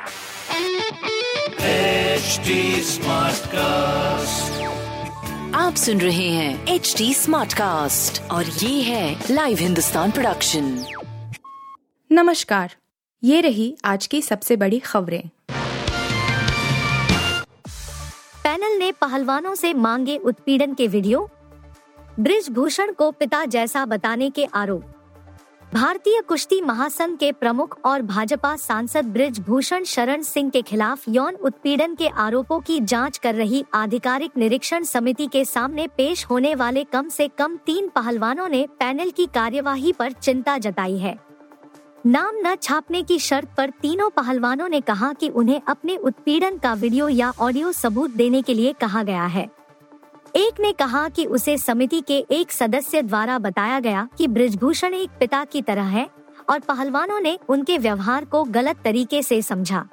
[0.00, 0.06] HD
[2.84, 4.52] Smartcast.
[5.54, 10.84] आप सुन रहे हैं एच डी स्मार्ट कास्ट और ये है लाइव हिंदुस्तान प्रोडक्शन
[12.12, 12.76] नमस्कार।
[13.24, 15.28] ये रही आज की सबसे बड़ी खबरें।
[18.44, 21.30] पैनल ने पहलवानों से मांगे उत्पीड़न के वीडियो।
[22.20, 24.96] ब्रिजभूषण को पिता जैसा बताने के आरोप।
[25.74, 31.34] भारतीय कुश्ती महासंघ के प्रमुख और भाजपा सांसद ब्रिज भूषण शरण सिंह के खिलाफ यौन
[31.34, 36.84] उत्पीड़न के आरोपों की जाँच कर रही आधिकारिक निरीक्षण समिति के सामने पेश होने वाले
[36.84, 41.16] कम से कम तीन पहलवानों ने पैनल की कार्यवाही पर चिंता जताई है।
[42.06, 46.74] नाम न छापने की शर्त पर तीनों पहलवानों ने कहा कि उन्हें अपने उत्पीड़न का
[46.74, 49.48] वीडियो या ऑडियो सबूत देने के लिए कहा गया है।
[50.36, 55.10] एक ने कहा कि उसे समिति के एक सदस्य द्वारा बताया गया कि ब्रिजभूषण एक
[55.20, 56.08] पिता की तरह है
[56.50, 59.88] और पहलवानों ने उनके व्यवहार को गलत तरीके से समझा।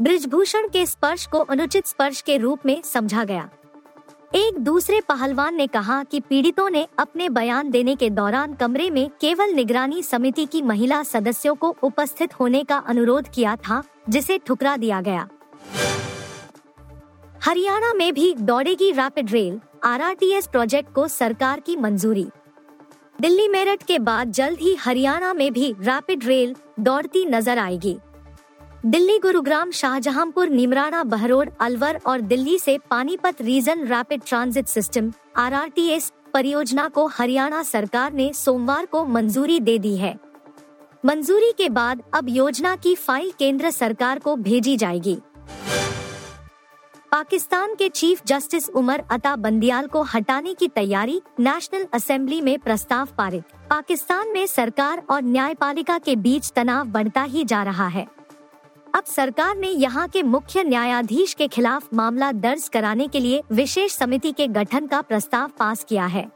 [0.00, 3.48] ब्रिजभूषण के स्पर्श को अनुचित स्पर्श के रूप में समझा गया।
[4.34, 9.08] एक दूसरे पहलवान ने कहा कि पीड़ितों ने अपने बयान देने के दौरान कमरे में
[9.20, 14.76] केवल निगरानी समिति की महिला सदस्यों को उपस्थित होने का अनुरोध किया था, जिसे ठुकरा
[14.76, 15.28] दिया गया।
[17.48, 22.26] हरियाणा में भी दौड़ेगी रैपिड रेल, आरआरटीएस प्रोजेक्ट को सरकार की मंजूरी।
[23.20, 27.96] दिल्ली मेरठ के बाद जल्द ही हरियाणा में भी रैपिड रेल दौड़ती नज़र आएगी।
[28.86, 36.12] दिल्ली गुरुग्राम, शाहजहांपुर, निमराना, बहरोड, अलवर और दिल्ली से Panipat region rapid transit system, RRTS
[36.34, 40.14] परियोजना को हरियाणा सरकार ने सोमवार को मंजूरी दे दी है।
[41.04, 45.18] मंजूरी के बाद अब योजना की फ़ाइल केंद्र सरकार को भेजी जाएगी।
[47.18, 53.08] पाकिस्तान के चीफ जस्टिस उमर अता बंदियाल को हटाने की तैयारी नेशनल असेंबली में प्रस्ताव
[53.18, 58.06] पारित। पाकिस्तान में सरकार और न्यायपालिका के बीच तनाव बढ़ता ही जा रहा है।
[58.94, 63.92] अब सरकार ने यहाँ के मुख्य न्यायाधीश के खिलाफ मामला दर्ज कराने के लिए विशेष
[63.92, 66.28] समिति के गठन का प्रस्ताव पास किया है।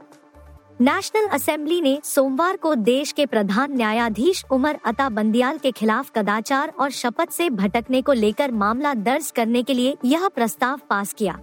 [0.81, 6.73] नेशनल असेंबली ने सोमवार को देश के प्रधान न्यायाधीश उमर अता बंदियाल के खिलाफ कदाचार
[6.81, 11.39] और शपथ से भटकने को लेकर मामला दर्ज करने के लिए यह प्रस्ताव पास किया।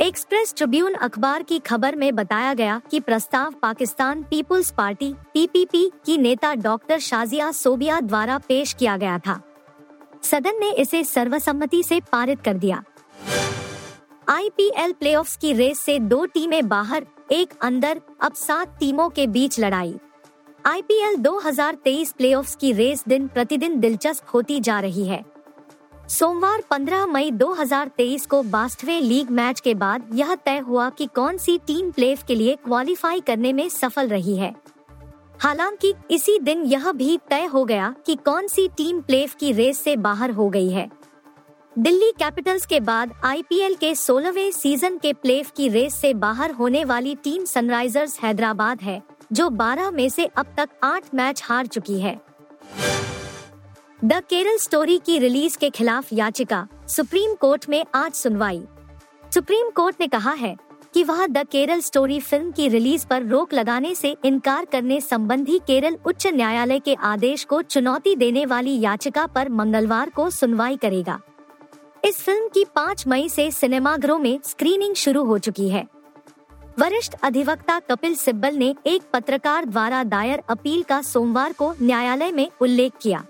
[0.00, 6.18] एक्सप्रेस ट्रिब्यून अखबार की खबर में बताया गया कि प्रस्ताव पाकिस्तान पीपुल्स पार्टी, पीपीपी की
[6.18, 9.40] नेता डॉक्टर शाजिया सोबिया द्वारा पेश किया गया था।
[10.22, 12.82] सदन ने इसे सर्वसम्मति से पारित कर दिया।
[14.30, 19.60] आईपीएल प्लेऑफ्स की रेस से दो टीमें बाहर, एक अंदर, अब सात टीमों के बीच
[19.60, 19.94] लड़ाई।
[20.66, 25.24] आईपीएल 2023 प्लेऑफ्स की रेस दिन प्रतिदिन दिलचस्प होती जा रही है।
[26.08, 31.36] सोमवार 15 मई 2023 को बास्टवे लीग मैच के बाद यह तय हुआ कि कौन
[31.36, 34.54] सी टीम प्लेऑफ के लिए क्वालिफाई करने में सफल रही है।
[35.42, 39.78] हालाँकि इसी दिन यह भी तय हो गया कि कौन सी टीम प्लेऑफ की रेस
[39.78, 40.98] से बाहर हो गई है।
[41.78, 46.82] दिल्ली कैपिटल्स के बाद आईपीएल के सोलहवें सीज़न के प्लेऑफ की रेस से बाहर होने
[46.84, 49.00] वाली टीम सनराइजर्स हैदराबाद है,
[49.32, 52.14] जो 12 में से अब तक 8 मैच हार चुकी है।
[54.04, 58.62] द केरल स्टोरी की रिलीज़ के खिलाफ याचिका, सुप्रीम कोर्ट में आज सुनवाई।
[59.34, 60.54] सुप्रीम कोर्ट ने कहा है
[60.94, 65.58] कि वह द केरल स्टोरी फ़िल्म की रिलीज़ पर रोक लगाने से इनकार करने संबंधी
[65.58, 71.20] केरल उच्च न्यायालय के आदेश को चुनौती देने वाली याचिका पर मंगलवार को सुनवाई करेगा।
[72.04, 75.86] इस फ़िल्म की 5 मई से सिनेमाघरों में स्क्रीनिंग शुरू हो चुकी है।
[76.78, 82.48] वरिष्ठ अधिवक्ता कपिल सिब्बल ने एक पत्रकार द्वारा दायर अपील का सोमवार को न्यायालय में
[82.60, 83.24] उल्लेख किया।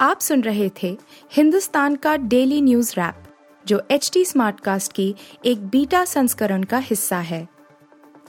[0.00, 0.96] आप सुन रहे थे
[1.32, 3.22] हिंदुस्तान का डेली न्यूज़ रैप,
[3.66, 5.14] जो एच टी स्मार्ट कास्ट की
[5.44, 7.46] एक बीटा संस्करण का हिस्सा है।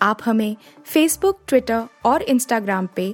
[0.01, 3.13] आप हमें फेसबुक ट्विटर और इंस्टाग्राम पे